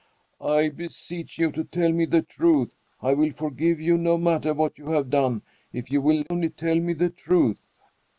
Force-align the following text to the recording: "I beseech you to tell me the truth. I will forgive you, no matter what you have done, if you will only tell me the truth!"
"I 0.43 0.69
beseech 0.69 1.37
you 1.37 1.51
to 1.51 1.63
tell 1.63 1.91
me 1.91 2.05
the 2.05 2.23
truth. 2.23 2.73
I 3.03 3.13
will 3.13 3.31
forgive 3.33 3.79
you, 3.79 3.99
no 3.99 4.17
matter 4.17 4.51
what 4.55 4.79
you 4.79 4.89
have 4.93 5.11
done, 5.11 5.43
if 5.71 5.91
you 5.91 6.01
will 6.01 6.23
only 6.31 6.49
tell 6.49 6.79
me 6.79 6.93
the 6.93 7.11
truth!" 7.11 7.59